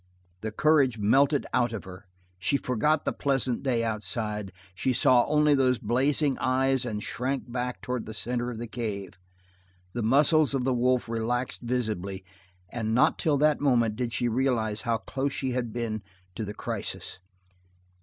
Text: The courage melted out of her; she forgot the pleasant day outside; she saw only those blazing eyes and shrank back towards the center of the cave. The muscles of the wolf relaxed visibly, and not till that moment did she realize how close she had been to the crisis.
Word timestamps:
The 0.41 0.51
courage 0.51 0.97
melted 0.97 1.45
out 1.53 1.71
of 1.71 1.83
her; 1.83 2.07
she 2.39 2.57
forgot 2.57 3.05
the 3.05 3.13
pleasant 3.13 3.61
day 3.61 3.83
outside; 3.83 4.51
she 4.73 4.93
saw 4.93 5.27
only 5.27 5.53
those 5.53 5.77
blazing 5.77 6.39
eyes 6.39 6.85
and 6.85 7.03
shrank 7.03 7.51
back 7.51 7.81
towards 7.81 8.07
the 8.07 8.15
center 8.15 8.49
of 8.49 8.57
the 8.57 8.65
cave. 8.65 9.13
The 9.93 10.01
muscles 10.01 10.55
of 10.55 10.63
the 10.63 10.73
wolf 10.73 11.07
relaxed 11.07 11.61
visibly, 11.61 12.25
and 12.69 12.95
not 12.95 13.19
till 13.19 13.37
that 13.37 13.61
moment 13.61 13.95
did 13.95 14.11
she 14.11 14.27
realize 14.27 14.81
how 14.81 14.97
close 14.97 15.33
she 15.33 15.51
had 15.51 15.71
been 15.71 16.01
to 16.33 16.45
the 16.45 16.55
crisis. 16.55 17.19